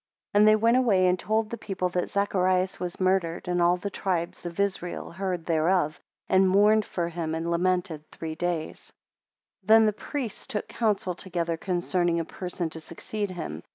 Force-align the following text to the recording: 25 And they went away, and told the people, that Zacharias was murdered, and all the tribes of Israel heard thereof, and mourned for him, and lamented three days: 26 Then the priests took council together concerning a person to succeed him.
25 0.31 0.39
And 0.41 0.47
they 0.47 0.55
went 0.55 0.77
away, 0.77 1.05
and 1.05 1.19
told 1.19 1.47
the 1.51 1.59
people, 1.59 1.87
that 1.89 2.09
Zacharias 2.09 2.79
was 2.79 2.99
murdered, 2.99 3.47
and 3.47 3.61
all 3.61 3.77
the 3.77 3.91
tribes 3.91 4.47
of 4.47 4.59
Israel 4.59 5.11
heard 5.11 5.45
thereof, 5.45 5.99
and 6.27 6.49
mourned 6.49 6.85
for 6.85 7.09
him, 7.09 7.35
and 7.35 7.51
lamented 7.51 8.09
three 8.09 8.33
days: 8.33 8.91
26 9.67 9.67
Then 9.67 9.85
the 9.85 9.93
priests 9.93 10.47
took 10.47 10.67
council 10.67 11.13
together 11.13 11.55
concerning 11.55 12.19
a 12.19 12.25
person 12.25 12.71
to 12.71 12.81
succeed 12.81 13.29
him. 13.29 13.61